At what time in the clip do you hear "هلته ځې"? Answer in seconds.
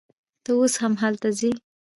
1.01-1.51